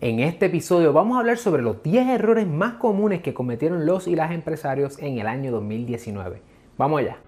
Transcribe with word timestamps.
En 0.00 0.20
este 0.20 0.46
episodio 0.46 0.92
vamos 0.92 1.16
a 1.16 1.20
hablar 1.20 1.38
sobre 1.38 1.60
los 1.60 1.82
10 1.82 2.06
errores 2.10 2.46
más 2.46 2.74
comunes 2.74 3.20
que 3.20 3.34
cometieron 3.34 3.84
los 3.84 4.06
y 4.06 4.14
las 4.14 4.30
empresarios 4.30 4.96
en 5.00 5.18
el 5.18 5.26
año 5.26 5.50
2019. 5.50 6.40
Vamos 6.76 7.00
allá. 7.00 7.18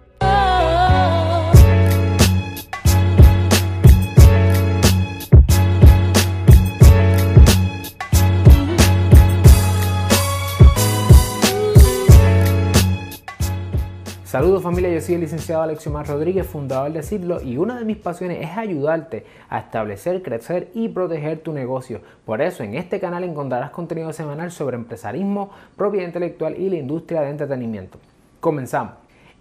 Saludos 14.30 14.62
familia, 14.62 14.90
yo 14.90 15.00
soy 15.00 15.16
el 15.16 15.22
licenciado 15.22 15.62
Alexio 15.62 15.92
Rodríguez, 16.04 16.46
fundador 16.46 16.92
de 16.92 17.02
Citlo 17.02 17.42
y 17.42 17.56
una 17.56 17.76
de 17.76 17.84
mis 17.84 17.96
pasiones 17.96 18.38
es 18.40 18.56
ayudarte 18.56 19.26
a 19.48 19.58
establecer, 19.58 20.22
crecer 20.22 20.68
y 20.72 20.88
proteger 20.88 21.40
tu 21.40 21.52
negocio. 21.52 22.00
Por 22.24 22.40
eso 22.40 22.62
en 22.62 22.76
este 22.76 23.00
canal 23.00 23.24
encontrarás 23.24 23.70
contenido 23.70 24.12
semanal 24.12 24.52
sobre 24.52 24.76
empresarismo, 24.76 25.50
propiedad 25.76 26.06
intelectual 26.06 26.56
y 26.56 26.70
la 26.70 26.76
industria 26.76 27.22
de 27.22 27.30
entretenimiento. 27.30 27.98
Comenzamos. 28.38 28.92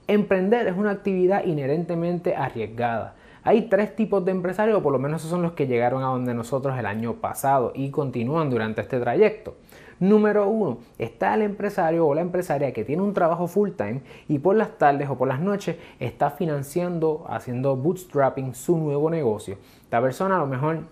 Emprender 0.07 0.65
es 0.65 0.75
una 0.75 0.89
actividad 0.89 1.45
inherentemente 1.45 2.35
arriesgada. 2.35 3.13
Hay 3.43 3.69
tres 3.69 3.95
tipos 3.95 4.25
de 4.25 4.31
empresarios, 4.31 4.79
o 4.79 4.81
por 4.81 4.91
lo 4.91 4.97
menos 4.97 5.21
esos 5.21 5.29
son 5.29 5.43
los 5.43 5.51
que 5.51 5.67
llegaron 5.67 6.01
a 6.01 6.07
donde 6.07 6.33
nosotros 6.33 6.75
el 6.79 6.87
año 6.87 7.13
pasado 7.13 7.73
y 7.75 7.91
continúan 7.91 8.49
durante 8.49 8.81
este 8.81 8.99
trayecto. 8.99 9.53
Número 9.99 10.47
uno, 10.47 10.77
está 10.97 11.33
el 11.33 11.41
empresario 11.41 12.07
o 12.07 12.15
la 12.15 12.21
empresaria 12.21 12.71
que 12.71 12.85
tiene 12.85 13.01
un 13.01 13.13
trabajo 13.13 13.47
full 13.47 13.71
time 13.71 14.01
y 14.29 14.39
por 14.39 14.55
las 14.55 14.77
tardes 14.77 15.09
o 15.09 15.17
por 15.17 15.27
las 15.27 15.41
noches 15.41 15.75
está 15.99 16.31
financiando, 16.31 17.25
haciendo 17.27 17.75
bootstrapping 17.75 18.55
su 18.55 18.77
nuevo 18.77 19.09
negocio. 19.09 19.57
Esta 19.83 20.01
persona 20.01 20.37
a 20.37 20.39
lo 20.39 20.47
mejor 20.47 20.83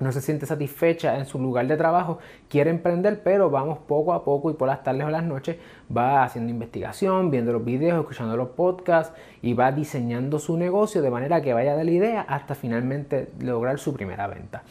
no 0.00 0.10
se 0.10 0.20
siente 0.20 0.46
satisfecha 0.46 1.18
en 1.18 1.26
su 1.26 1.38
lugar 1.38 1.66
de 1.68 1.76
trabajo, 1.76 2.18
quiere 2.48 2.70
emprender, 2.70 3.22
pero 3.22 3.48
vamos 3.48 3.78
poco 3.78 4.12
a 4.12 4.24
poco 4.24 4.50
y 4.50 4.54
por 4.54 4.68
las 4.68 4.82
tardes 4.82 5.04
o 5.04 5.10
las 5.10 5.24
noches 5.24 5.56
va 5.96 6.24
haciendo 6.24 6.50
investigación, 6.50 7.30
viendo 7.30 7.52
los 7.52 7.64
videos, 7.64 8.00
escuchando 8.00 8.36
los 8.36 8.50
podcasts 8.50 9.16
y 9.40 9.54
va 9.54 9.70
diseñando 9.70 10.38
su 10.40 10.56
negocio 10.56 11.00
de 11.00 11.10
manera 11.10 11.42
que 11.42 11.54
vaya 11.54 11.76
de 11.76 11.84
la 11.84 11.90
idea 11.90 12.20
hasta 12.22 12.54
finalmente 12.56 13.28
lograr 13.40 13.78
su 13.78 13.94
primera 13.94 14.26
venta. 14.26 14.62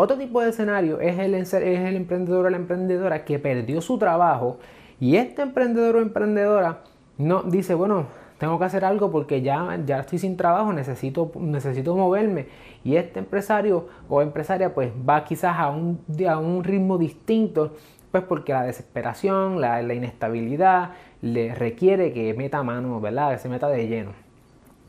Otro 0.00 0.16
tipo 0.16 0.40
de 0.40 0.50
escenario 0.50 1.00
es 1.00 1.18
el, 1.18 1.34
el 1.34 1.96
emprendedor 1.96 2.46
o 2.46 2.50
la 2.50 2.56
emprendedora 2.56 3.24
que 3.24 3.40
perdió 3.40 3.80
su 3.80 3.98
trabajo 3.98 4.60
y 5.00 5.16
este 5.16 5.42
emprendedor 5.42 5.96
o 5.96 6.00
emprendedora 6.00 6.84
no 7.16 7.42
dice, 7.42 7.74
bueno, 7.74 8.06
tengo 8.38 8.60
que 8.60 8.64
hacer 8.64 8.84
algo 8.84 9.10
porque 9.10 9.42
ya, 9.42 9.76
ya 9.84 9.98
estoy 9.98 10.20
sin 10.20 10.36
trabajo, 10.36 10.72
necesito, 10.72 11.32
necesito 11.40 11.96
moverme. 11.96 12.46
Y 12.84 12.94
este 12.94 13.18
empresario 13.18 13.88
o 14.08 14.22
empresaria 14.22 14.72
pues 14.72 14.92
va 14.92 15.24
quizás 15.24 15.58
a 15.58 15.68
un, 15.68 16.00
a 16.28 16.38
un 16.38 16.62
ritmo 16.62 16.96
distinto, 16.96 17.72
pues 18.12 18.22
porque 18.22 18.52
la 18.52 18.62
desesperación, 18.62 19.60
la, 19.60 19.82
la 19.82 19.94
inestabilidad 19.94 20.92
le 21.22 21.56
requiere 21.56 22.12
que 22.12 22.34
meta 22.34 22.62
mano, 22.62 23.00
¿verdad? 23.00 23.32
Que 23.32 23.38
se 23.38 23.48
meta 23.48 23.66
de 23.66 23.88
lleno. 23.88 24.27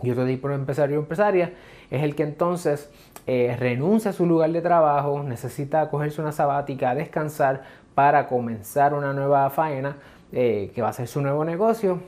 Y 0.02 0.12
otro 0.12 0.26
tipo 0.26 0.48
de 0.50 0.56
empresario 0.56 0.98
o 0.98 1.02
empresaria 1.02 1.54
es 1.92 2.04
el 2.04 2.16
que 2.16 2.24
entonces 2.24 2.90
eh, 3.28 3.56
renuncia 3.60 4.12
a 4.12 4.14
su 4.14 4.26
lugar 4.26 4.52
de 4.52 4.62
trabajo, 4.62 5.24
necesita 5.24 5.90
cogerse 5.90 6.22
una 6.22 6.32
sabática, 6.32 6.96
descansar 6.96 7.64
para 7.96 8.28
comenzar 8.28 8.94
una 8.94 9.14
nueva 9.14 9.50
faena 9.50 9.98
eh, 10.32 10.72
que 10.74 10.82
va 10.82 10.90
a 10.90 10.94
ser 10.94 11.08
su 11.08 11.22
nuevo 11.22 11.44
negocio, 11.44 12.00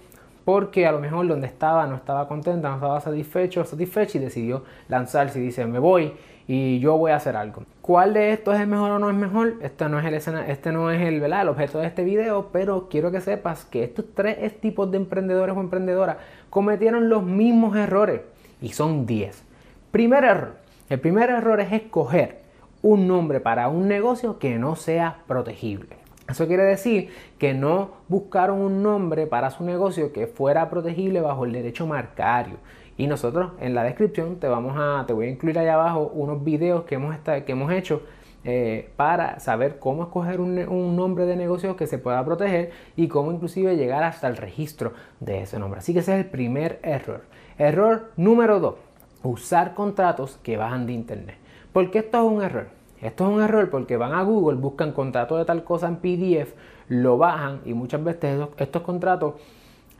porque 0.45 0.88
a 0.88 0.92
lo 0.92 1.00
mejor 1.00 1.28
donde 1.28 1.48
estaba 1.48 1.86
no 1.88 1.95
estaba 1.95 2.28
contenta, 2.28 2.70
no 2.70 2.75
estaba 2.75 3.02
satisfecho, 3.02 3.64
satisfecho 3.66 4.17
y 4.17 4.22
decidió 4.22 4.64
lanzarse 4.88 5.39
y 5.39 5.44
dice, 5.44 5.66
me 5.66 5.80
voy 5.80 6.14
y 6.48 6.80
yo 6.80 6.98
voy 6.98 7.11
a 7.11 7.17
hacer 7.17 7.36
algo. 7.36 7.64
¿Cuál 7.92 8.14
de 8.14 8.31
estos 8.31 8.58
es 8.58 8.66
mejor 8.70 8.92
o 8.92 9.00
no 9.00 9.09
es 9.09 9.16
mejor? 9.17 9.56
Este 9.61 9.89
no 9.89 10.00
es 10.00 10.06
el, 10.06 10.14
este 10.14 10.72
no 10.72 10.92
es 10.92 11.02
el, 11.02 11.22
el 11.22 11.47
objeto 11.50 11.80
de 11.80 11.88
este 11.88 12.06
video, 12.06 12.48
pero 12.53 12.88
quiero 12.88 13.11
que 13.11 13.20
sepas 13.20 13.66
que 13.66 13.83
estos 13.83 14.06
tres 14.16 14.61
tipos 14.61 14.89
de 14.89 14.95
emprendedores 14.95 15.58
o 15.58 15.59
emprendedoras 15.59 16.16
cometieron 16.50 17.09
los 17.09 17.21
mismos 17.21 17.76
errores 17.76 18.21
y 18.61 18.70
son 18.70 19.05
10. 19.05 19.43
Primer 19.92 20.23
error. 20.23 20.55
El 20.88 21.02
primer 21.02 21.32
error 21.32 21.60
es 21.60 21.73
escoger 21.73 22.39
un 22.82 23.10
nombre 23.10 23.42
para 23.42 23.67
un 23.67 23.89
negocio 23.89 24.39
que 24.39 24.58
no 24.58 24.77
sea 24.77 25.17
protegible. 25.27 25.98
Eso 26.30 26.48
quiere 26.48 26.64
decir 26.64 27.10
que 27.39 27.54
no 27.54 27.92
buscaron 28.08 28.60
un 28.60 28.82
nombre 28.82 29.27
para 29.27 29.52
su 29.52 29.66
negocio 29.66 30.14
que 30.14 30.27
fuera 30.27 30.70
protegible 30.70 31.20
bajo 31.20 31.43
el 31.43 31.52
derecho 31.52 31.86
marcario. 31.86 32.55
Y 32.98 33.08
nosotros 33.08 33.52
en 33.60 33.74
la 33.74 33.84
descripción 33.84 34.38
te 34.38 34.48
vamos 34.48 34.76
a, 34.78 35.06
te 35.08 35.14
voy 35.14 35.28
a 35.28 35.30
incluir 35.30 35.58
allá 35.58 35.76
abajo 35.76 36.12
unos 36.14 36.44
videos 36.44 36.84
que 36.84 36.96
hemos, 36.96 37.16
que 37.18 37.52
hemos 37.52 37.72
hecho 37.72 38.04
eh, 38.44 38.90
para 38.96 39.40
saber 39.40 39.80
cómo 39.80 40.04
escoger 40.04 40.40
un, 40.40 40.96
nombre 40.96 41.26
de 41.26 41.36
negocio 41.36 41.76
que 41.76 41.88
se 41.88 41.98
pueda 41.98 42.24
proteger 42.26 42.72
y 42.96 43.08
cómo 43.08 43.32
inclusive 43.32 43.76
llegar 43.76 44.04
hasta 44.04 44.28
el 44.28 44.38
registro 44.38 44.94
de 45.20 45.42
ese 45.42 45.60
nombre. 45.60 45.80
Así 45.80 45.94
que 45.94 46.00
ese 46.00 46.14
es 46.14 46.26
el 46.26 46.30
primer 46.30 46.80
error. 46.84 47.22
Error 47.58 48.12
número 48.18 48.60
2 48.60 48.76
usar 49.23 49.73
contratos 49.73 50.40
que 50.44 50.58
bajan 50.58 50.86
de 50.86 50.94
internet. 50.94 51.38
¿Por 51.73 51.92
qué 51.92 52.00
esto 52.00 52.18
es 52.18 52.34
un 52.34 52.42
error? 52.42 52.70
Esto 53.02 53.28
es 53.28 53.36
un 53.36 53.42
error 53.42 53.70
porque 53.70 53.98
van 53.98 54.14
a 54.14 54.23
Google, 54.23 54.58
buscan 54.60 54.92
contratos 54.92 55.40
de 55.40 55.46
tal 55.46 55.64
cosa 55.64 55.88
en 55.88 55.98
PDF, 55.98 56.54
lo 56.88 57.18
bajan 57.18 57.62
y 57.66 57.73
muchas 57.73 58.04
veces 58.04 58.48
estos, 58.58 58.82
contratos, 58.84 59.36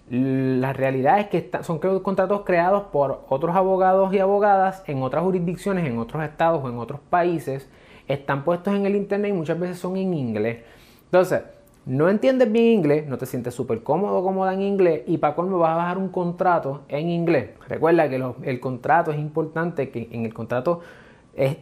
la 0.10 0.74
realidad 0.74 1.20
es 1.20 1.28
que 1.28 1.50
son 1.64 1.80
contratos 1.80 2.42
creados 2.46 2.84
por 2.92 3.24
otros 3.30 3.56
abogados 3.56 4.14
y 4.14 4.20
abogadas 4.20 4.84
en 4.88 5.02
otras 5.04 5.24
jurisdicciones, 5.24 5.86
en 5.86 5.98
otros 5.98 6.24
estados 6.24 6.64
o 6.64 6.70
en 6.70 6.78
otros 6.78 7.00
países, 7.10 7.70
están 8.08 8.44
puestos 8.44 8.76
en 8.76 8.86
el 8.86 8.96
internet 8.96 9.32
y 9.32 9.38
muchas 9.38 9.60
veces 9.60 9.80
son 9.80 9.96
en 9.96 10.14
inglés. 10.14 10.64
Entonces, 11.06 11.44
no 11.86 12.10
entiendes 12.10 12.52
bien 12.52 12.66
inglés, 12.66 13.08
no 13.08 13.18
te 13.18 13.26
sientes 13.26 13.56
súper 13.56 13.82
cómodo 13.84 14.20
o 14.20 14.24
cómoda 14.24 14.54
en 14.54 14.62
inglés 14.62 15.04
y 15.08 15.18
para 15.18 15.42
me 15.42 15.56
vas 15.56 15.72
a 15.72 15.76
bajar 15.76 15.98
un 15.98 16.10
contrato 16.10 16.82
en 16.90 17.10
inglés. 17.10 17.52
Recuerda 17.68 18.10
que 18.10 18.24
el 18.44 18.60
contrato 18.60 19.12
es 19.12 19.20
importante 19.20 19.90
que 19.90 20.10
en 20.12 20.26
el 20.26 20.34
contrato 20.34 20.82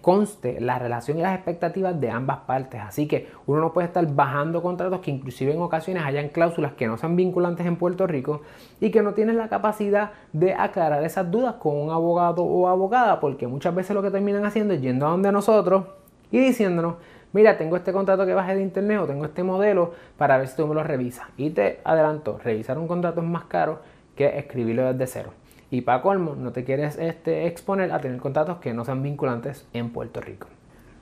conste 0.01 0.59
la 0.59 0.79
relación 0.79 1.19
y 1.19 1.21
las 1.21 1.35
expectativas 1.35 1.99
de 1.99 2.09
ambas 2.09 2.39
partes. 2.39 2.81
Así 2.81 3.07
que 3.07 3.29
uno 3.45 3.61
no 3.61 3.71
puede 3.71 3.87
estar 3.87 4.05
bajando 4.13 4.61
contratos 4.61 4.99
que 4.99 5.11
inclusive 5.11 5.53
en 5.53 5.61
ocasiones 5.61 6.03
hayan 6.03 6.29
cláusulas 6.29 6.73
que 6.73 6.87
no 6.87 6.97
sean 6.97 7.15
vinculantes 7.15 7.65
en 7.65 7.75
Puerto 7.75 8.07
Rico 8.07 8.41
y 8.79 8.91
que 8.91 9.01
no 9.01 9.13
tienen 9.13 9.37
la 9.37 9.47
capacidad 9.47 10.11
de 10.33 10.53
aclarar 10.53 11.03
esas 11.03 11.29
dudas 11.29 11.55
con 11.55 11.77
un 11.77 11.91
abogado 11.91 12.43
o 12.43 12.67
abogada 12.67 13.19
porque 13.19 13.47
muchas 13.47 13.75
veces 13.75 13.95
lo 13.95 14.01
que 14.01 14.11
terminan 14.11 14.45
haciendo 14.45 14.73
es 14.73 14.81
yendo 14.81 15.05
a 15.05 15.11
donde 15.11 15.31
nosotros 15.31 15.85
y 16.31 16.39
diciéndonos 16.39 16.95
mira, 17.33 17.57
tengo 17.57 17.75
este 17.75 17.91
contrato 17.93 18.25
que 18.25 18.33
bajé 18.33 18.55
de 18.55 18.61
internet 18.61 18.99
o 18.99 19.05
tengo 19.05 19.25
este 19.25 19.43
modelo 19.43 19.93
para 20.17 20.37
ver 20.37 20.47
si 20.47 20.55
tú 20.55 20.67
me 20.67 20.75
lo 20.75 20.83
revisas. 20.83 21.27
Y 21.37 21.51
te 21.51 21.79
adelanto, 21.83 22.39
revisar 22.43 22.77
un 22.77 22.87
contrato 22.87 23.21
es 23.21 23.27
más 23.27 23.45
caro 23.45 23.79
que 24.15 24.37
escribirlo 24.37 24.91
desde 24.93 25.07
cero. 25.07 25.38
Y 25.71 25.81
para 25.81 26.01
colmo, 26.01 26.35
no 26.35 26.51
te 26.51 26.63
quieres 26.63 26.97
este, 26.97 27.47
exponer 27.47 27.91
a 27.91 27.99
tener 27.99 28.19
contratos 28.19 28.57
que 28.57 28.73
no 28.73 28.85
sean 28.85 29.03
vinculantes 29.03 29.67
en 29.73 29.91
Puerto 29.91 30.19
Rico. 30.19 30.47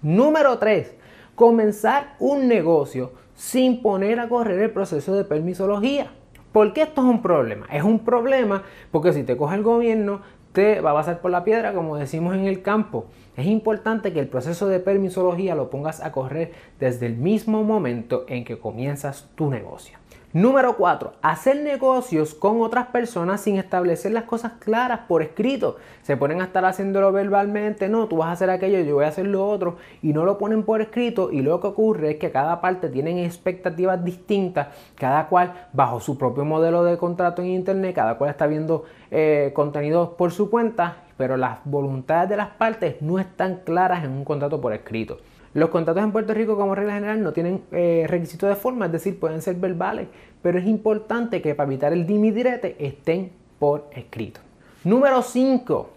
Número 0.01 0.57
3. 0.57 0.93
Comenzar 1.35 2.15
un 2.19 2.47
negocio 2.47 3.11
sin 3.35 3.81
poner 3.81 4.19
a 4.19 4.27
correr 4.27 4.59
el 4.59 4.71
proceso 4.71 5.15
de 5.15 5.23
permisología. 5.23 6.11
¿Por 6.51 6.73
qué 6.73 6.81
esto 6.81 7.01
es 7.01 7.07
un 7.07 7.21
problema? 7.21 7.67
Es 7.71 7.83
un 7.83 7.99
problema 7.99 8.63
porque 8.91 9.13
si 9.13 9.23
te 9.23 9.37
coge 9.37 9.55
el 9.55 9.63
gobierno, 9.63 10.21
te 10.51 10.81
va 10.81 10.91
a 10.91 10.95
pasar 10.95 11.21
por 11.21 11.29
la 11.29 11.43
piedra, 11.43 11.73
como 11.73 11.97
decimos 11.97 12.33
en 12.33 12.47
el 12.47 12.63
campo. 12.63 13.05
Es 13.35 13.45
importante 13.45 14.11
que 14.11 14.19
el 14.19 14.27
proceso 14.27 14.67
de 14.67 14.79
permisología 14.79 15.53
lo 15.53 15.69
pongas 15.69 16.01
a 16.01 16.11
correr 16.11 16.51
desde 16.79 17.05
el 17.05 17.15
mismo 17.15 17.63
momento 17.63 18.25
en 18.27 18.43
que 18.43 18.57
comienzas 18.57 19.29
tu 19.35 19.51
negocio. 19.51 19.99
Número 20.33 20.75
4. 20.75 21.13
Hacer 21.21 21.61
negocios 21.61 22.35
con 22.35 22.59
otras 22.61 22.87
personas 22.87 23.39
sin 23.39 23.55
establecer 23.55 24.11
las 24.11 24.25
cosas 24.25 24.51
claras 24.59 24.99
por 25.07 25.21
escrito. 25.23 25.77
Se 26.01 26.17
ponen 26.17 26.41
a 26.41 26.43
estar 26.43 26.65
haciéndolo 26.65 27.13
verbalmente, 27.13 27.87
no, 27.87 28.09
tú 28.09 28.17
vas 28.17 28.27
a 28.27 28.31
hacer 28.33 28.49
aquello, 28.49 28.81
yo 28.81 28.95
voy 28.95 29.05
a 29.05 29.07
hacer 29.07 29.25
lo 29.25 29.47
otro, 29.47 29.77
y 30.01 30.11
no 30.11 30.25
lo 30.25 30.37
ponen 30.37 30.63
por 30.63 30.81
escrito 30.81 31.31
y 31.31 31.41
lo 31.41 31.61
que 31.61 31.67
ocurre 31.67 32.11
es 32.11 32.17
que 32.17 32.29
cada 32.29 32.59
parte 32.59 32.89
tiene 32.89 33.25
expectativas 33.25 34.03
distintas, 34.03 34.67
cada 34.95 35.27
cual 35.27 35.69
bajo 35.71 36.01
su 36.01 36.17
propio 36.17 36.43
modelo 36.43 36.83
de 36.83 36.97
contrato 36.97 37.41
en 37.41 37.47
Internet, 37.47 37.95
cada 37.95 38.17
cual 38.17 38.29
está 38.29 38.47
viendo 38.47 38.83
eh, 39.11 39.51
contenidos 39.55 40.09
por 40.09 40.31
su 40.31 40.49
cuenta, 40.49 40.97
pero 41.15 41.37
las 41.37 41.59
voluntades 41.63 42.29
de 42.29 42.35
las 42.35 42.49
partes 42.49 43.01
no 43.01 43.17
están 43.17 43.61
claras 43.63 44.03
en 44.03 44.11
un 44.11 44.25
contrato 44.25 44.59
por 44.59 44.73
escrito. 44.73 45.19
Los 45.57 45.71
contratos 45.71 46.03
en 46.03 46.11
Puerto 46.11 46.35
Rico, 46.35 46.55
como 46.55 46.75
regla 46.75 46.93
general, 46.93 47.23
no 47.23 47.33
tienen 47.33 47.63
eh, 47.71 48.05
requisitos 48.07 48.47
de 48.47 48.55
forma, 48.55 48.85
es 48.85 48.91
decir, 48.91 49.19
pueden 49.19 49.41
ser 49.41 49.55
verbales, 49.55 50.07
pero 50.43 50.59
es 50.59 50.67
importante 50.67 51.41
que 51.41 51.55
para 51.55 51.67
evitar 51.67 51.93
el 51.93 52.05
dimidirete 52.05 52.75
estén 52.77 53.31
por 53.57 53.85
escrito. 53.89 54.39
Número 54.83 55.23
5. 55.23 55.89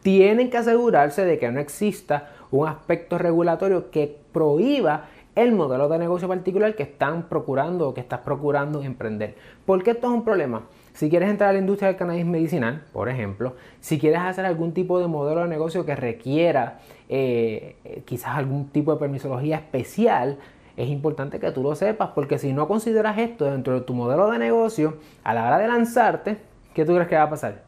Tienen 0.00 0.48
que 0.48 0.56
asegurarse 0.56 1.26
de 1.26 1.38
que 1.38 1.52
no 1.52 1.60
exista 1.60 2.30
un 2.50 2.66
aspecto 2.66 3.18
regulatorio 3.18 3.90
que 3.90 4.16
prohíba 4.32 5.08
el 5.34 5.52
modelo 5.52 5.90
de 5.90 5.98
negocio 5.98 6.26
particular 6.26 6.74
que 6.74 6.84
están 6.84 7.24
procurando 7.24 7.90
o 7.90 7.92
que 7.92 8.00
estás 8.00 8.20
procurando 8.20 8.80
emprender. 8.80 9.34
¿Por 9.66 9.82
qué 9.82 9.90
esto 9.90 10.06
es 10.06 10.12
un 10.14 10.24
problema? 10.24 10.62
Si 10.94 11.08
quieres 11.08 11.30
entrar 11.30 11.50
a 11.50 11.52
la 11.54 11.58
industria 11.58 11.88
del 11.88 11.96
cannabis 11.96 12.26
medicinal, 12.26 12.84
por 12.92 13.08
ejemplo, 13.08 13.54
si 13.80 13.98
quieres 13.98 14.20
hacer 14.20 14.44
algún 14.44 14.72
tipo 14.72 15.00
de 15.00 15.06
modelo 15.06 15.42
de 15.42 15.48
negocio 15.48 15.86
que 15.86 15.96
requiera 15.96 16.80
eh, 17.08 18.02
quizás 18.04 18.36
algún 18.36 18.68
tipo 18.68 18.92
de 18.92 18.98
permisología 18.98 19.56
especial, 19.56 20.38
es 20.76 20.88
importante 20.88 21.38
que 21.38 21.50
tú 21.50 21.62
lo 21.62 21.74
sepas, 21.74 22.10
porque 22.14 22.38
si 22.38 22.52
no 22.52 22.68
consideras 22.68 23.18
esto 23.18 23.50
dentro 23.50 23.74
de 23.74 23.80
tu 23.82 23.94
modelo 23.94 24.30
de 24.30 24.38
negocio, 24.38 24.98
a 25.24 25.34
la 25.34 25.46
hora 25.46 25.58
de 25.58 25.68
lanzarte, 25.68 26.38
¿qué 26.74 26.84
tú 26.84 26.92
crees 26.94 27.08
que 27.08 27.16
va 27.16 27.24
a 27.24 27.30
pasar? 27.30 27.62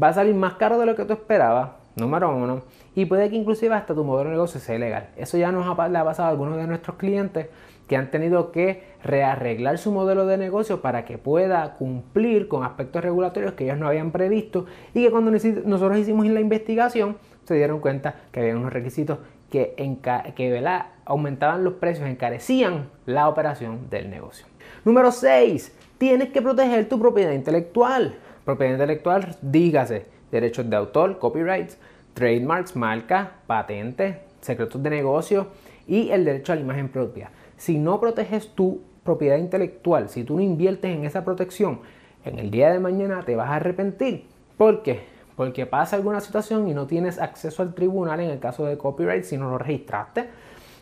Va 0.00 0.08
a 0.08 0.12
salir 0.12 0.34
más 0.34 0.54
caro 0.54 0.78
de 0.78 0.86
lo 0.86 0.94
que 0.94 1.04
tú 1.04 1.12
esperabas, 1.12 1.70
número 1.98 2.34
uno, 2.34 2.62
y 2.94 3.04
puede 3.04 3.28
que 3.30 3.36
inclusive 3.36 3.74
hasta 3.74 3.94
tu 3.94 4.04
modelo 4.04 4.30
de 4.30 4.36
negocio 4.36 4.60
sea 4.60 4.76
ilegal. 4.76 5.08
Eso 5.16 5.36
ya 5.38 5.52
nos 5.52 5.66
ha, 5.66 5.76
pasado 5.76 6.28
a 6.28 6.30
algunos 6.30 6.56
de 6.56 6.66
nuestros 6.66 6.96
clientes 6.96 7.48
que 7.86 7.96
han 7.96 8.10
tenido 8.10 8.52
que 8.52 8.84
rearreglar 9.02 9.78
su 9.78 9.92
modelo 9.92 10.26
de 10.26 10.36
negocio 10.36 10.82
para 10.82 11.04
que 11.04 11.16
pueda 11.18 11.74
cumplir 11.74 12.48
con 12.48 12.64
aspectos 12.64 13.02
regulatorios 13.02 13.52
que 13.52 13.64
ellos 13.64 13.78
no 13.78 13.88
habían 13.88 14.10
previsto 14.10 14.66
y 14.94 15.04
que 15.04 15.10
cuando 15.10 15.30
nosotros 15.30 15.98
hicimos 15.98 16.26
la 16.26 16.40
investigación 16.40 17.16
se 17.44 17.54
dieron 17.54 17.80
cuenta 17.80 18.14
que 18.30 18.40
había 18.40 18.56
unos 18.56 18.72
requisitos 18.72 19.18
que, 19.50 19.74
que 20.36 20.64
aumentaban 21.06 21.64
los 21.64 21.74
precios, 21.74 22.08
encarecían 22.08 22.90
la 23.06 23.28
operación 23.28 23.88
del 23.88 24.10
negocio. 24.10 24.46
Número 24.84 25.10
6. 25.10 25.74
Tienes 25.98 26.28
que 26.28 26.42
proteger 26.42 26.88
tu 26.88 27.00
propiedad 27.00 27.32
intelectual. 27.32 28.16
Propiedad 28.44 28.72
intelectual, 28.72 29.36
dígase, 29.42 30.06
derechos 30.30 30.68
de 30.68 30.76
autor, 30.76 31.18
copyrights, 31.18 31.78
trademarks, 32.14 32.76
marcas, 32.76 33.28
patentes, 33.46 34.16
secretos 34.40 34.82
de 34.82 34.90
negocio 34.90 35.48
y 35.86 36.10
el 36.10 36.24
derecho 36.24 36.52
a 36.52 36.56
la 36.56 36.62
imagen 36.62 36.88
propia. 36.88 37.30
Si 37.56 37.78
no 37.78 38.00
proteges 38.00 38.48
tu 38.54 38.80
propiedad 39.04 39.38
intelectual, 39.38 40.08
si 40.08 40.24
tú 40.24 40.36
no 40.36 40.42
inviertes 40.42 40.94
en 40.94 41.04
esa 41.04 41.24
protección, 41.24 41.80
en 42.24 42.38
el 42.38 42.50
día 42.50 42.70
de 42.70 42.78
mañana 42.78 43.22
te 43.24 43.36
vas 43.36 43.48
a 43.48 43.56
arrepentir. 43.56 44.26
¿Por 44.56 44.82
qué? 44.82 45.06
Porque 45.36 45.66
pasa 45.66 45.96
alguna 45.96 46.20
situación 46.20 46.68
y 46.68 46.74
no 46.74 46.86
tienes 46.86 47.18
acceso 47.18 47.62
al 47.62 47.74
tribunal 47.74 48.20
en 48.20 48.30
el 48.30 48.38
caso 48.38 48.66
de 48.66 48.76
copyright 48.76 49.24
si 49.24 49.36
no 49.36 49.48
lo 49.50 49.58
registraste. 49.58 50.28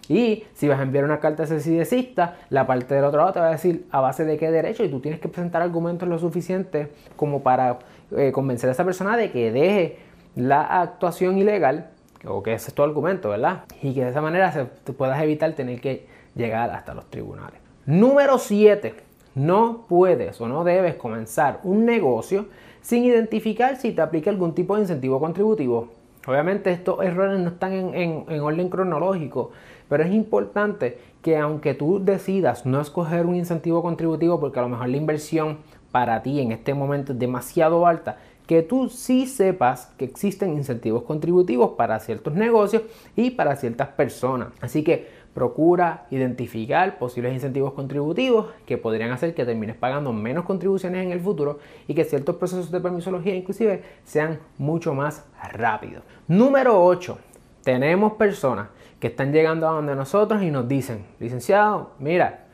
Y 0.08 0.44
si 0.54 0.68
vas 0.68 0.78
a 0.78 0.82
enviar 0.82 1.04
una 1.04 1.18
carta 1.18 1.46
cedicista, 1.46 2.36
la 2.50 2.66
parte 2.66 2.94
del 2.94 3.04
otro 3.04 3.20
lado 3.20 3.32
te 3.32 3.40
va 3.40 3.48
a 3.48 3.52
decir 3.52 3.86
a 3.90 4.00
base 4.00 4.24
de 4.24 4.38
qué 4.38 4.50
derecho 4.50 4.84
y 4.84 4.88
tú 4.88 5.00
tienes 5.00 5.20
que 5.20 5.28
presentar 5.28 5.62
argumentos 5.62 6.08
lo 6.08 6.18
suficiente 6.18 6.92
como 7.16 7.42
para 7.42 7.78
eh, 8.16 8.32
convencer 8.32 8.68
a 8.68 8.72
esa 8.72 8.84
persona 8.84 9.16
de 9.16 9.30
que 9.30 9.50
deje 9.50 9.98
la 10.36 10.62
actuación 10.62 11.38
ilegal 11.38 11.90
o 12.24 12.42
que 12.42 12.54
ese 12.54 12.68
es 12.68 12.74
tu 12.74 12.82
argumento, 12.82 13.30
¿verdad? 13.30 13.64
Y 13.82 13.94
que 13.94 14.04
de 14.04 14.10
esa 14.10 14.20
manera 14.20 14.52
te 14.84 14.92
puedas 14.92 15.20
evitar 15.22 15.52
tener 15.54 15.80
que 15.80 16.06
llegar 16.34 16.70
hasta 16.70 16.94
los 16.94 17.06
tribunales. 17.10 17.60
Número 17.86 18.38
7. 18.38 18.94
No 19.34 19.84
puedes 19.88 20.40
o 20.40 20.48
no 20.48 20.64
debes 20.64 20.94
comenzar 20.94 21.60
un 21.62 21.84
negocio 21.84 22.46
sin 22.80 23.04
identificar 23.04 23.76
si 23.76 23.92
te 23.92 24.00
aplica 24.00 24.30
algún 24.30 24.54
tipo 24.54 24.76
de 24.76 24.82
incentivo 24.82 25.20
contributivo. 25.20 25.92
Obviamente 26.26 26.72
estos 26.72 27.02
errores 27.02 27.38
no 27.40 27.50
están 27.50 27.72
en, 27.72 28.24
en, 28.28 28.40
orden 28.40 28.68
cronológico, 28.68 29.52
pero 29.88 30.02
es 30.02 30.12
importante 30.12 30.98
que 31.22 31.36
aunque 31.36 31.74
tú 31.74 32.04
decidas 32.04 32.66
no 32.66 32.80
escoger 32.80 33.26
un 33.26 33.36
incentivo 33.36 33.82
contributivo 33.82 34.40
porque 34.40 34.58
a 34.58 34.62
lo 34.62 34.68
mejor 34.68 34.88
la 34.88 34.96
inversión 34.96 35.58
para 35.92 36.22
ti 36.22 36.40
en 36.40 36.52
este 36.52 36.74
momento 36.74 37.12
es 37.12 37.18
demasiado 37.18 37.86
alta, 37.86 38.18
que 38.46 38.62
tú 38.62 38.88
sí 38.88 39.26
sepas 39.26 39.86
que 39.96 40.04
existen 40.04 40.54
incentivos 40.54 41.02
contributivos 41.02 41.72
para 41.72 41.98
ciertos 41.98 42.34
negocios 42.34 42.82
y 43.16 43.30
para 43.30 43.56
ciertas 43.56 43.88
personas. 43.88 44.48
Así 44.60 44.84
que 44.84 45.08
procura 45.36 46.06
identificar 46.10 46.96
posibles 46.96 47.34
incentivos 47.34 47.74
contributivos 47.74 48.46
que 48.64 48.78
podrían 48.78 49.10
hacer 49.10 49.34
que 49.34 49.44
termines 49.44 49.76
pagando 49.76 50.10
menos 50.10 50.46
contribuciones 50.46 51.04
en 51.04 51.12
el 51.12 51.20
futuro 51.20 51.58
y 51.86 51.92
que 51.92 52.04
ciertos 52.04 52.36
procesos 52.36 52.70
de 52.70 52.80
permisología 52.80 53.34
inclusive 53.34 53.82
sean 54.02 54.38
mucho 54.56 54.94
más 54.94 55.26
rápidos. 55.52 56.04
Número 56.26 56.82
8. 56.82 57.18
Tenemos 57.62 58.14
personas 58.14 58.68
que 58.98 59.08
están 59.08 59.30
llegando 59.30 59.68
a 59.68 59.72
donde 59.72 59.94
nosotros 59.94 60.42
y 60.42 60.50
nos 60.50 60.66
dicen, 60.68 61.04
licenciado, 61.20 61.90
mira, 61.98 62.46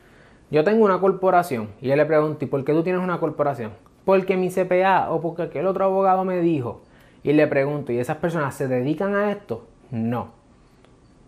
yo 0.51 0.65
tengo 0.65 0.83
una 0.83 0.99
corporación 0.99 1.69
y 1.79 1.87
yo 1.87 1.95
le 1.95 2.05
pregunto, 2.05 2.43
¿y 2.43 2.49
por 2.49 2.65
qué 2.65 2.73
tú 2.73 2.83
tienes 2.83 3.01
una 3.01 3.17
corporación? 3.17 3.71
Porque 4.03 4.35
mi 4.35 4.49
CPA 4.49 5.09
o 5.09 5.21
porque 5.21 5.43
aquel 5.43 5.67
otro 5.67 5.85
abogado 5.85 6.25
me 6.25 6.41
dijo. 6.41 6.81
Y 7.23 7.31
le 7.31 7.47
pregunto, 7.47 7.93
¿y 7.93 7.99
esas 7.99 8.17
personas 8.17 8.55
se 8.55 8.67
dedican 8.67 9.15
a 9.15 9.31
esto? 9.31 9.65
No. 9.89 10.31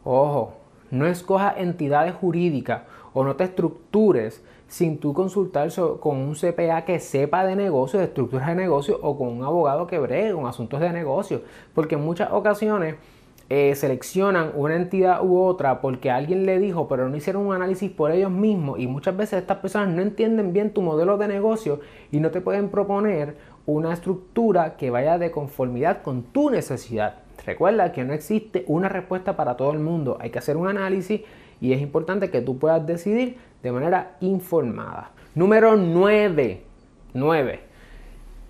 Ojo, 0.04 0.65
no 0.92 1.08
escojas 1.08 1.56
entidades 1.58 2.14
jurídicas 2.14 2.84
o 3.14 3.24
no 3.24 3.36
te 3.36 3.46
estructures 3.46 4.44
sin 4.68 4.98
tú 4.98 5.14
consultar 5.14 5.70
con 6.00 6.18
un 6.18 6.36
CPA 6.36 6.84
que 6.86 7.00
sepa 7.00 7.46
de 7.46 7.56
negocio, 7.56 8.00
de 8.00 8.06
estructuras 8.06 8.48
de 8.48 8.56
negocio 8.56 9.00
o 9.02 9.18
con 9.18 9.30
un 9.30 9.44
abogado 9.44 9.88
que 9.88 10.00
bregue 10.00 10.34
con 10.34 10.48
asuntos 10.48 10.80
de 10.80 10.92
negocio. 10.92 11.42
Porque 11.74 11.96
en 11.96 12.04
muchas 12.04 12.32
ocasiones 12.32 12.96
eh, 13.48 13.76
seleccionan 13.76 14.52
una 14.56 14.76
entidad 14.76 15.24
u 15.24 15.40
otra 15.40 15.80
porque 15.80 16.10
alguien 16.10 16.48
le 16.48 16.60
dijo, 16.60 16.88
pero 16.88 17.10
no 17.10 17.16
hicieron 17.16 17.46
un 17.46 17.54
análisis 17.54 17.92
por 17.92 18.12
ellos 18.12 18.32
mismos 18.32 18.80
y 18.80 18.88
muchas 18.88 19.16
veces 19.16 19.42
estas 19.42 19.58
personas 19.58 19.90
no 19.90 20.02
entienden 20.02 20.52
bien 20.52 20.74
tu 20.74 20.82
modelo 20.82 21.18
de 21.18 21.28
negocio 21.28 21.80
y 22.12 22.20
no 22.20 22.32
te 22.32 22.42
pueden 22.42 22.70
proponer 22.70 23.38
una 23.68 23.94
estructura 23.94 24.78
que 24.78 24.90
vaya 24.90 25.20
de 25.20 25.30
conformidad 25.30 26.02
con 26.02 26.24
tu 26.24 26.50
necesidad. 26.50 27.25
Recuerda 27.46 27.92
que 27.92 28.04
no 28.04 28.14
existe 28.14 28.64
una 28.68 28.90
respuesta 28.90 29.36
para 29.36 29.56
todo 29.56 29.72
el 29.72 29.80
mundo, 29.80 30.18
hay 30.20 30.30
que 30.32 30.40
hacer 30.40 30.58
un 30.58 30.68
análisis 30.68 31.22
y 31.62 31.74
es 31.74 31.82
importante 31.82 32.30
que 32.30 32.42
tú 32.42 32.58
puedas 32.58 32.86
decidir 32.86 33.38
de 33.62 33.72
manera 33.72 34.18
informada. 34.20 35.12
Número 35.36 35.76
9. 35.76 36.64
9. 37.14 37.60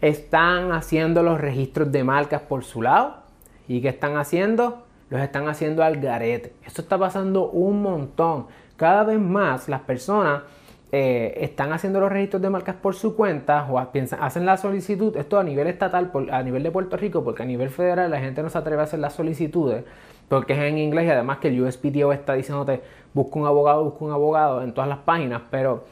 Están 0.02 0.72
haciendo 0.72 1.24
los 1.24 1.40
registros 1.40 1.92
de 1.92 2.04
marcas 2.04 2.42
por 2.42 2.64
su 2.64 2.82
lado. 2.82 3.24
¿Y 3.68 3.82
qué 3.82 3.90
están 3.90 4.18
haciendo? 4.18 4.84
Los 5.10 5.22
están 5.22 5.48
haciendo 5.48 5.84
al 5.84 6.00
garete. 6.00 6.54
Esto 6.66 6.82
está 6.82 6.98
pasando 6.98 7.50
un 7.50 7.82
montón. 7.82 8.48
Cada 8.76 9.04
vez 9.04 9.20
más 9.20 9.70
las 9.70 9.82
personas 9.82 10.44
eh, 10.92 11.40
están 11.42 11.74
haciendo 11.74 12.00
los 12.00 12.12
registros 12.12 12.42
de 12.42 12.50
marcas 12.50 12.76
por 12.76 12.96
su 12.96 13.16
cuenta 13.16 13.68
o 13.70 13.92
piensan, 13.92 14.22
hacen 14.22 14.46
la 14.46 14.58
solicitud, 14.58 15.18
esto 15.18 15.40
a 15.40 15.44
nivel 15.44 15.68
estatal, 15.68 16.12
a 16.32 16.44
nivel 16.44 16.64
de 16.64 16.72
Puerto 16.72 16.96
Rico, 16.96 17.24
porque 17.24 17.44
a 17.44 17.46
nivel 17.46 17.70
federal 17.70 18.12
la 18.12 18.20
gente 18.20 18.44
no 18.44 18.50
se 18.50 18.58
atreve 18.58 18.82
a 18.82 18.86
hacer 18.86 19.00
las 19.00 19.14
solicitudes, 19.14 19.84
porque 20.30 20.54
es 20.54 20.60
en 20.60 20.78
inglés 20.78 21.08
y 21.08 21.10
además 21.10 21.40
que 21.40 21.50
el 21.50 21.62
USPTO 21.62 22.14
está 22.14 22.34
diciéndote 22.34 22.82
busca 23.14 23.40
un 23.40 23.48
abogado, 23.48 23.84
busca 23.84 24.06
un 24.06 24.12
abogado 24.12 24.62
en 24.62 24.74
todas 24.74 24.90
las 24.90 25.00
páginas, 25.00 25.42
pero 25.50 25.86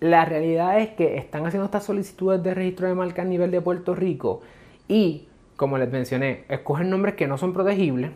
la 0.00 0.24
realidad 0.24 0.78
es 0.80 0.90
que 0.90 1.16
están 1.16 1.46
haciendo 1.46 1.64
estas 1.64 1.84
solicitudes 1.84 2.42
de 2.42 2.52
registro 2.52 2.88
de 2.88 2.94
marca 2.94 3.22
a 3.22 3.24
nivel 3.24 3.50
de 3.50 3.60
Puerto 3.60 3.94
Rico 3.94 4.42
y, 4.88 5.28
como 5.56 5.78
les 5.78 5.90
mencioné, 5.90 6.44
escogen 6.48 6.90
nombres 6.90 7.14
que 7.14 7.26
no 7.26 7.38
son 7.38 7.54
protegibles 7.54 8.10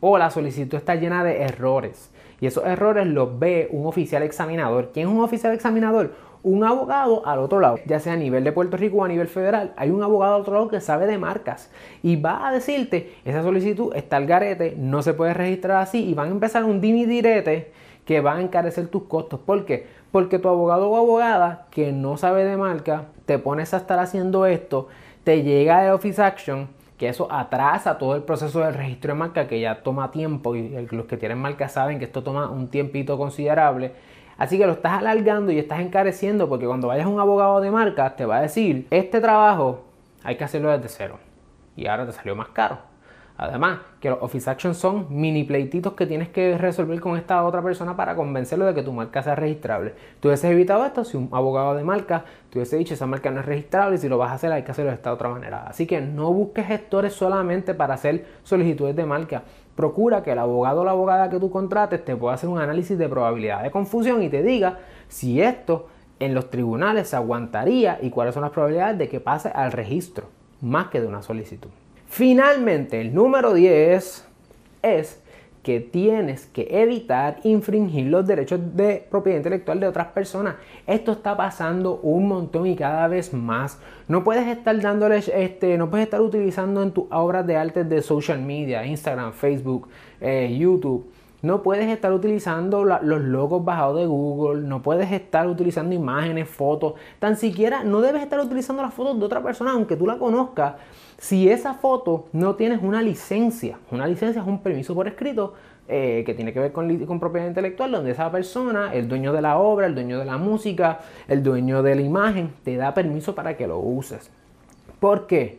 o 0.00 0.18
la 0.18 0.30
solicitud 0.30 0.76
está 0.76 0.94
llena 0.94 1.24
de 1.24 1.42
errores. 1.42 2.10
Y 2.40 2.46
esos 2.46 2.64
errores 2.64 3.06
los 3.06 3.38
ve 3.38 3.68
un 3.70 3.86
oficial 3.86 4.22
examinador. 4.22 4.90
¿Quién 4.92 5.08
es 5.08 5.14
un 5.14 5.20
oficial 5.22 5.52
examinador? 5.52 6.14
Un 6.42 6.64
abogado 6.64 7.26
al 7.26 7.38
otro 7.38 7.60
lado, 7.60 7.78
ya 7.84 8.00
sea 8.00 8.14
a 8.14 8.16
nivel 8.16 8.44
de 8.44 8.52
Puerto 8.52 8.78
Rico 8.78 8.96
o 8.96 9.04
a 9.04 9.08
nivel 9.08 9.28
federal, 9.28 9.74
hay 9.76 9.90
un 9.90 10.02
abogado 10.02 10.36
al 10.36 10.40
otro 10.40 10.54
lado 10.54 10.68
que 10.68 10.80
sabe 10.80 11.06
de 11.06 11.18
marcas 11.18 11.70
y 12.02 12.16
va 12.16 12.48
a 12.48 12.52
decirte, 12.52 13.12
esa 13.26 13.42
solicitud 13.42 13.94
está 13.94 14.16
al 14.16 14.24
garete, 14.24 14.74
no 14.78 15.02
se 15.02 15.12
puede 15.12 15.34
registrar 15.34 15.82
así 15.82 16.02
y 16.02 16.14
van 16.14 16.28
a 16.28 16.32
empezar 16.32 16.64
un 16.64 16.80
dimidirete 16.80 17.72
que 18.06 18.22
va 18.22 18.36
a 18.36 18.40
encarecer 18.40 18.88
tus 18.88 19.02
costos. 19.02 19.38
¿Por 19.40 19.66
qué? 19.66 19.86
Porque 20.10 20.38
tu 20.38 20.48
abogado 20.48 20.88
o 20.88 20.96
abogada 20.96 21.66
que 21.70 21.92
no 21.92 22.16
sabe 22.16 22.44
de 22.44 22.56
marca, 22.56 23.08
te 23.26 23.38
pones 23.38 23.74
a 23.74 23.76
estar 23.76 23.98
haciendo 23.98 24.46
esto, 24.46 24.88
te 25.24 25.42
llega 25.42 25.84
el 25.84 25.92
Office 25.92 26.22
Action, 26.22 26.68
que 27.00 27.08
eso 27.08 27.32
atrasa 27.32 27.96
todo 27.96 28.14
el 28.14 28.24
proceso 28.24 28.60
del 28.60 28.74
registro 28.74 29.14
de 29.14 29.18
marca 29.18 29.48
que 29.48 29.58
ya 29.58 29.82
toma 29.82 30.10
tiempo 30.10 30.54
y 30.54 30.86
los 30.90 31.06
que 31.06 31.16
tienen 31.16 31.38
marca 31.38 31.66
saben 31.66 31.98
que 31.98 32.04
esto 32.04 32.22
toma 32.22 32.50
un 32.50 32.68
tiempito 32.68 33.16
considerable. 33.16 33.94
Así 34.36 34.58
que 34.58 34.66
lo 34.66 34.72
estás 34.72 34.98
alargando 34.98 35.50
y 35.50 35.58
estás 35.58 35.80
encareciendo 35.80 36.46
porque 36.46 36.66
cuando 36.66 36.88
vayas 36.88 37.06
a 37.06 37.08
un 37.08 37.18
abogado 37.18 37.62
de 37.62 37.70
marca 37.70 38.16
te 38.16 38.26
va 38.26 38.36
a 38.36 38.42
decir, 38.42 38.86
este 38.90 39.22
trabajo 39.22 39.82
hay 40.22 40.36
que 40.36 40.44
hacerlo 40.44 40.70
desde 40.72 40.90
cero 40.90 41.18
y 41.74 41.86
ahora 41.86 42.04
te 42.04 42.12
salió 42.12 42.36
más 42.36 42.48
caro. 42.48 42.89
Además, 43.42 43.78
que 44.00 44.10
los 44.10 44.18
Office 44.20 44.50
Actions 44.50 44.76
son 44.76 45.06
mini 45.08 45.44
pleititos 45.44 45.94
que 45.94 46.04
tienes 46.04 46.28
que 46.28 46.58
resolver 46.58 47.00
con 47.00 47.16
esta 47.16 47.42
otra 47.42 47.62
persona 47.62 47.96
para 47.96 48.14
convencerlo 48.14 48.66
de 48.66 48.74
que 48.74 48.82
tu 48.82 48.92
marca 48.92 49.22
sea 49.22 49.34
registrable. 49.34 49.94
Tú 50.20 50.28
hubieses 50.28 50.50
evitado 50.50 50.84
esto 50.84 51.06
si 51.06 51.16
un 51.16 51.30
abogado 51.32 51.74
de 51.74 51.82
marca 51.82 52.26
te 52.50 52.58
hubiese 52.58 52.76
dicho 52.76 52.92
esa 52.92 53.06
marca 53.06 53.30
no 53.30 53.40
es 53.40 53.46
registrable 53.46 53.94
y 53.94 53.98
si 53.98 54.10
lo 54.10 54.18
vas 54.18 54.30
a 54.30 54.34
hacer 54.34 54.52
hay 54.52 54.62
que 54.62 54.72
hacerlo 54.72 54.90
de 54.90 54.96
esta 54.96 55.10
otra 55.10 55.30
manera. 55.30 55.64
Así 55.66 55.86
que 55.86 56.02
no 56.02 56.30
busques 56.34 56.66
gestores 56.66 57.14
solamente 57.14 57.72
para 57.72 57.94
hacer 57.94 58.26
solicitudes 58.42 58.94
de 58.94 59.06
marca. 59.06 59.42
Procura 59.74 60.22
que 60.22 60.32
el 60.32 60.38
abogado 60.38 60.82
o 60.82 60.84
la 60.84 60.90
abogada 60.90 61.30
que 61.30 61.40
tú 61.40 61.50
contrates 61.50 62.04
te 62.04 62.14
pueda 62.16 62.34
hacer 62.34 62.50
un 62.50 62.58
análisis 62.58 62.98
de 62.98 63.08
probabilidad 63.08 63.62
de 63.62 63.70
confusión 63.70 64.22
y 64.22 64.28
te 64.28 64.42
diga 64.42 64.80
si 65.08 65.40
esto 65.40 65.86
en 66.18 66.34
los 66.34 66.50
tribunales 66.50 67.08
se 67.08 67.16
aguantaría 67.16 67.98
y 68.02 68.10
cuáles 68.10 68.34
son 68.34 68.42
las 68.42 68.52
probabilidades 68.52 68.98
de 68.98 69.08
que 69.08 69.18
pase 69.18 69.48
al 69.48 69.72
registro, 69.72 70.26
más 70.60 70.88
que 70.88 71.00
de 71.00 71.06
una 71.06 71.22
solicitud. 71.22 71.70
Finalmente, 72.10 73.00
el 73.00 73.14
número 73.14 73.54
10 73.54 74.26
es 74.82 75.22
que 75.62 75.78
tienes 75.78 76.46
que 76.46 76.66
evitar 76.68 77.38
infringir 77.44 78.06
los 78.06 78.26
derechos 78.26 78.58
de 78.74 79.06
propiedad 79.08 79.38
intelectual 79.38 79.78
de 79.78 79.86
otras 79.86 80.08
personas. 80.08 80.56
Esto 80.88 81.12
está 81.12 81.36
pasando 81.36 82.00
un 82.02 82.26
montón 82.26 82.66
y 82.66 82.74
cada 82.74 83.06
vez 83.06 83.32
más. 83.32 83.78
No 84.08 84.24
puedes 84.24 84.48
estar 84.48 84.78
dándoles, 84.80 85.28
este, 85.28 85.78
no 85.78 85.88
puedes 85.88 86.06
estar 86.06 86.20
utilizando 86.20 86.82
en 86.82 86.90
tus 86.90 87.04
obras 87.12 87.46
de 87.46 87.56
arte 87.56 87.84
de 87.84 88.02
social 88.02 88.40
media, 88.42 88.84
Instagram, 88.84 89.32
Facebook, 89.32 89.88
eh, 90.20 90.56
YouTube. 90.58 91.12
No 91.42 91.62
puedes 91.62 91.88
estar 91.88 92.12
utilizando 92.12 92.84
los 92.84 93.22
logos 93.22 93.64
bajados 93.64 93.98
de 93.98 94.06
Google, 94.06 94.60
no 94.62 94.82
puedes 94.82 95.10
estar 95.10 95.46
utilizando 95.46 95.94
imágenes, 95.94 96.50
fotos, 96.50 96.94
tan 97.18 97.36
siquiera 97.36 97.82
no 97.82 98.02
debes 98.02 98.22
estar 98.22 98.40
utilizando 98.40 98.82
las 98.82 98.92
fotos 98.92 99.18
de 99.18 99.24
otra 99.24 99.42
persona 99.42 99.72
aunque 99.72 99.96
tú 99.96 100.06
la 100.06 100.18
conozcas 100.18 100.74
si 101.20 101.50
esa 101.50 101.74
foto 101.74 102.28
no 102.32 102.54
tienes 102.54 102.82
una 102.82 103.02
licencia, 103.02 103.78
una 103.90 104.06
licencia 104.06 104.40
es 104.40 104.48
un 104.48 104.62
permiso 104.62 104.94
por 104.94 105.06
escrito 105.06 105.52
eh, 105.86 106.22
que 106.24 106.32
tiene 106.32 106.54
que 106.54 106.60
ver 106.60 106.72
con, 106.72 106.98
con, 107.04 107.20
propiedad 107.20 107.46
intelectual, 107.46 107.92
donde 107.92 108.12
esa 108.12 108.32
persona, 108.32 108.94
el 108.94 109.06
dueño 109.06 109.34
de 109.34 109.42
la 109.42 109.58
obra, 109.58 109.86
el 109.86 109.94
dueño 109.94 110.18
de 110.18 110.24
la 110.24 110.38
música, 110.38 111.00
el 111.28 111.42
dueño 111.42 111.82
de 111.82 111.94
la 111.94 112.00
imagen, 112.00 112.54
te 112.64 112.76
da 112.76 112.94
permiso 112.94 113.34
para 113.34 113.54
que 113.58 113.66
lo 113.66 113.78
uses. 113.78 114.30
¿Por 114.98 115.26
qué? 115.26 115.58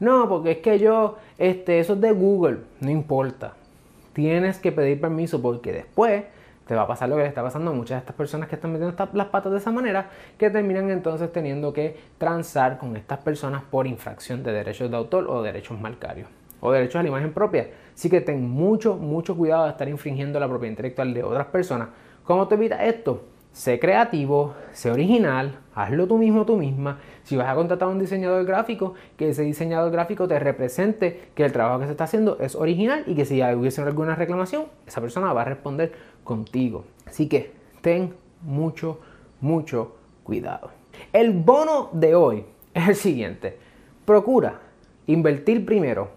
No, 0.00 0.30
porque 0.30 0.52
es 0.52 0.58
que 0.58 0.78
yo, 0.78 1.18
este, 1.36 1.78
eso 1.78 1.92
es 1.92 2.00
de 2.00 2.12
Google, 2.12 2.60
no 2.80 2.90
importa. 2.90 3.52
Tienes 4.14 4.58
que 4.58 4.72
pedir 4.72 4.98
permiso 4.98 5.42
porque 5.42 5.72
después 5.72 6.24
te 6.66 6.74
va 6.74 6.82
a 6.82 6.86
pasar 6.86 7.08
lo 7.08 7.16
que 7.16 7.22
le 7.22 7.28
está 7.28 7.42
pasando 7.42 7.70
a 7.70 7.74
muchas 7.74 7.96
de 7.96 7.98
estas 8.00 8.16
personas 8.16 8.48
que 8.48 8.54
están 8.54 8.72
metiendo 8.72 8.96
las 9.12 9.26
patas 9.26 9.52
de 9.52 9.58
esa 9.58 9.70
manera, 9.70 10.10
que 10.38 10.50
terminan 10.50 10.90
entonces 10.90 11.32
teniendo 11.32 11.72
que 11.72 11.98
transar 12.18 12.78
con 12.78 12.96
estas 12.96 13.18
personas 13.18 13.62
por 13.62 13.86
infracción 13.86 14.42
de 14.42 14.52
derechos 14.52 14.90
de 14.90 14.96
autor 14.96 15.26
o 15.28 15.42
derechos 15.42 15.80
marcarios 15.80 16.28
o 16.60 16.70
derechos 16.70 16.96
a 16.96 17.02
la 17.02 17.08
imagen 17.08 17.32
propia. 17.32 17.68
Así 17.94 18.08
que 18.08 18.20
ten 18.20 18.48
mucho, 18.48 18.96
mucho 18.96 19.36
cuidado 19.36 19.64
de 19.64 19.70
estar 19.70 19.88
infringiendo 19.88 20.38
la 20.38 20.48
propiedad 20.48 20.70
intelectual 20.70 21.12
de 21.12 21.24
otras 21.24 21.46
personas. 21.46 21.88
¿Cómo 22.24 22.46
te 22.46 22.54
evitas 22.54 22.80
esto? 22.82 23.31
Sé 23.52 23.78
creativo, 23.78 24.54
sé 24.72 24.90
original, 24.90 25.58
hazlo 25.74 26.06
tú 26.06 26.16
mismo, 26.16 26.46
tú 26.46 26.56
misma. 26.56 27.00
Si 27.22 27.36
vas 27.36 27.48
a 27.48 27.54
contratar 27.54 27.88
a 27.88 27.90
un 27.90 27.98
diseñador 27.98 28.46
gráfico, 28.46 28.94
que 29.18 29.28
ese 29.28 29.42
diseñador 29.42 29.92
gráfico 29.92 30.26
te 30.26 30.38
represente 30.38 31.28
que 31.34 31.44
el 31.44 31.52
trabajo 31.52 31.80
que 31.80 31.84
se 31.84 31.90
está 31.90 32.04
haciendo 32.04 32.38
es 32.40 32.54
original 32.54 33.04
y 33.06 33.14
que 33.14 33.26
si 33.26 33.42
hubiese 33.42 33.82
alguna 33.82 34.14
reclamación, 34.14 34.64
esa 34.86 35.02
persona 35.02 35.34
va 35.34 35.42
a 35.42 35.44
responder 35.44 35.92
contigo. 36.24 36.84
Así 37.06 37.28
que 37.28 37.52
ten 37.82 38.14
mucho, 38.40 39.00
mucho 39.40 39.96
cuidado. 40.22 40.70
El 41.12 41.32
bono 41.32 41.90
de 41.92 42.14
hoy 42.14 42.44
es 42.72 42.88
el 42.88 42.96
siguiente. 42.96 43.58
Procura 44.06 44.60
invertir 45.06 45.66
primero 45.66 46.08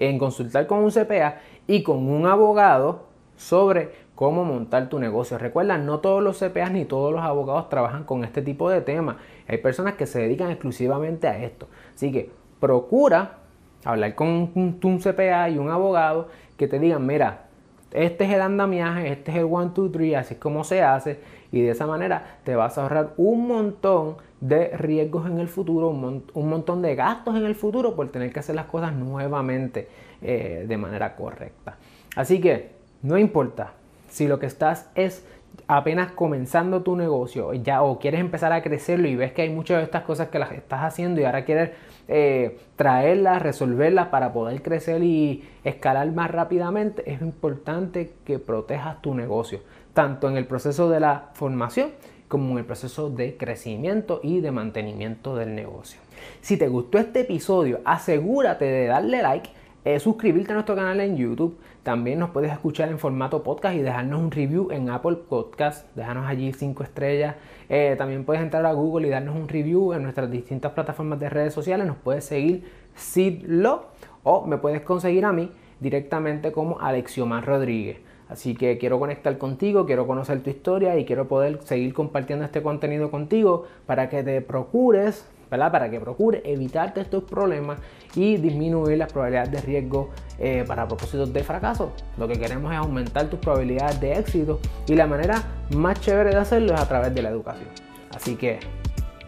en 0.00 0.18
consultar 0.18 0.66
con 0.66 0.78
un 0.78 0.90
CPA 0.90 1.40
y 1.68 1.84
con 1.84 2.08
un 2.08 2.26
abogado 2.26 3.04
sobre 3.36 3.92
cómo 4.20 4.44
montar 4.44 4.90
tu 4.90 4.98
negocio. 4.98 5.38
Recuerda, 5.38 5.78
no 5.78 6.00
todos 6.00 6.22
los 6.22 6.38
CPAs 6.38 6.72
ni 6.72 6.84
todos 6.84 7.10
los 7.10 7.22
abogados 7.22 7.70
trabajan 7.70 8.04
con 8.04 8.22
este 8.22 8.42
tipo 8.42 8.68
de 8.68 8.82
temas. 8.82 9.16
Hay 9.48 9.56
personas 9.56 9.94
que 9.94 10.04
se 10.04 10.20
dedican 10.20 10.50
exclusivamente 10.50 11.26
a 11.26 11.42
esto. 11.42 11.68
Así 11.94 12.12
que 12.12 12.30
procura 12.60 13.38
hablar 13.82 14.14
con 14.14 14.52
un 14.54 14.98
CPA 14.98 15.48
y 15.48 15.56
un 15.56 15.70
abogado 15.70 16.28
que 16.58 16.68
te 16.68 16.78
digan, 16.78 17.06
mira, 17.06 17.46
este 17.92 18.24
es 18.26 18.32
el 18.32 18.42
andamiaje, 18.42 19.10
este 19.10 19.30
es 19.30 19.38
el 19.38 19.44
1, 19.44 19.72
2, 19.74 19.90
3, 19.90 20.16
así 20.16 20.34
es 20.34 20.40
como 20.40 20.64
se 20.64 20.82
hace. 20.82 21.20
Y 21.50 21.62
de 21.62 21.70
esa 21.70 21.86
manera 21.86 22.40
te 22.44 22.54
vas 22.54 22.76
a 22.76 22.82
ahorrar 22.82 23.14
un 23.16 23.48
montón 23.48 24.16
de 24.42 24.76
riesgos 24.76 25.30
en 25.30 25.38
el 25.38 25.48
futuro, 25.48 25.88
un, 25.88 26.48
montón 26.50 26.82
de 26.82 26.94
gastos 26.94 27.36
en 27.36 27.46
el 27.46 27.54
futuro 27.54 27.96
por 27.96 28.10
tener 28.10 28.34
que 28.34 28.40
hacer 28.40 28.54
las 28.54 28.66
cosas 28.66 28.92
nuevamente 28.92 29.88
eh, 30.20 30.66
de 30.68 30.76
manera 30.76 31.16
correcta. 31.16 31.78
Así 32.14 32.38
que 32.38 32.72
no 33.00 33.16
importa 33.16 33.79
si 34.10 34.28
lo 34.28 34.38
que 34.38 34.46
estás 34.46 34.90
es 34.94 35.24
apenas 35.66 36.12
comenzando 36.12 36.82
tu 36.82 36.96
negocio 36.96 37.54
ya 37.54 37.82
o 37.82 37.98
quieres 37.98 38.20
empezar 38.20 38.52
a 38.52 38.62
crecerlo 38.62 39.08
y 39.08 39.16
ves 39.16 39.32
que 39.32 39.42
hay 39.42 39.50
muchas 39.50 39.78
de 39.78 39.84
estas 39.84 40.02
cosas 40.02 40.28
que 40.28 40.38
las 40.38 40.52
estás 40.52 40.82
haciendo 40.82 41.20
y 41.20 41.24
ahora 41.24 41.44
quieres 41.44 41.70
eh, 42.08 42.58
traerlas, 42.76 43.40
resolverlas 43.40 44.08
para 44.08 44.32
poder 44.32 44.62
crecer 44.62 45.02
y 45.02 45.44
escalar 45.64 46.10
más 46.12 46.30
rápidamente, 46.30 47.08
es 47.10 47.20
importante 47.20 48.12
que 48.24 48.38
protejas 48.38 49.00
tu 49.00 49.14
negocio, 49.14 49.60
tanto 49.94 50.28
en 50.28 50.36
el 50.36 50.46
proceso 50.46 50.90
de 50.90 51.00
la 51.00 51.30
formación 51.34 51.90
como 52.26 52.52
en 52.52 52.58
el 52.58 52.64
proceso 52.64 53.10
de 53.10 53.36
crecimiento 53.36 54.20
y 54.22 54.40
de 54.40 54.52
mantenimiento 54.52 55.34
del 55.34 55.54
negocio. 55.54 56.00
Si 56.40 56.56
te 56.56 56.68
gustó 56.68 56.98
este 56.98 57.20
episodio, 57.20 57.80
asegúrate 57.84 58.64
de 58.64 58.86
darle 58.86 59.22
like 59.22 59.50
eh, 59.84 59.98
suscribirte 59.98 60.52
a 60.52 60.54
nuestro 60.54 60.76
canal 60.76 61.00
en 61.00 61.16
YouTube. 61.16 61.56
También 61.82 62.18
nos 62.18 62.30
puedes 62.30 62.52
escuchar 62.52 62.90
en 62.90 62.98
formato 62.98 63.42
podcast 63.42 63.74
y 63.76 63.78
dejarnos 63.78 64.20
un 64.20 64.30
review 64.30 64.70
en 64.70 64.90
Apple 64.90 65.16
Podcast. 65.28 65.86
Déjanos 65.96 66.26
allí 66.26 66.52
5 66.52 66.82
estrellas. 66.82 67.36
Eh, 67.68 67.94
también 67.96 68.24
puedes 68.24 68.42
entrar 68.42 68.66
a 68.66 68.72
Google 68.72 69.08
y 69.08 69.10
darnos 69.10 69.34
un 69.34 69.48
review 69.48 69.94
en 69.94 70.02
nuestras 70.02 70.30
distintas 70.30 70.72
plataformas 70.72 71.18
de 71.18 71.30
redes 71.30 71.54
sociales. 71.54 71.86
Nos 71.86 71.96
puedes 71.96 72.24
seguir 72.24 72.64
Sidlo 72.94 73.86
o 74.22 74.46
me 74.46 74.58
puedes 74.58 74.82
conseguir 74.82 75.24
a 75.24 75.32
mí 75.32 75.50
directamente 75.80 76.52
como 76.52 76.78
Alexiomar 76.80 77.46
Rodríguez. 77.46 78.00
Así 78.28 78.54
que 78.54 78.78
quiero 78.78 79.00
conectar 79.00 79.38
contigo, 79.38 79.86
quiero 79.86 80.06
conocer 80.06 80.42
tu 80.42 80.50
historia 80.50 80.96
y 80.98 81.04
quiero 81.04 81.26
poder 81.26 81.62
seguir 81.64 81.94
compartiendo 81.94 82.44
este 82.44 82.62
contenido 82.62 83.10
contigo 83.10 83.66
para 83.86 84.08
que 84.08 84.22
te 84.22 84.40
procures 84.40 85.26
para 85.50 85.90
que 85.90 86.00
procure 86.00 86.42
evitarte 86.44 87.00
estos 87.00 87.24
problemas 87.24 87.78
y 88.14 88.36
disminuir 88.36 88.98
las 88.98 89.12
probabilidades 89.12 89.52
de 89.52 89.60
riesgo 89.60 90.10
eh, 90.38 90.64
para 90.66 90.86
propósitos 90.86 91.32
de 91.32 91.42
fracaso. 91.44 91.92
Lo 92.16 92.28
que 92.28 92.38
queremos 92.38 92.72
es 92.72 92.78
aumentar 92.78 93.28
tus 93.28 93.40
probabilidades 93.40 94.00
de 94.00 94.18
éxito 94.18 94.60
y 94.86 94.94
la 94.94 95.06
manera 95.06 95.42
más 95.74 96.00
chévere 96.00 96.30
de 96.30 96.36
hacerlo 96.36 96.74
es 96.74 96.80
a 96.80 96.88
través 96.88 97.14
de 97.14 97.22
la 97.22 97.30
educación. 97.30 97.68
Así 98.14 98.36
que 98.36 98.60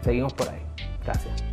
seguimos 0.00 0.32
por 0.32 0.48
ahí. 0.48 0.62
Gracias. 1.04 1.51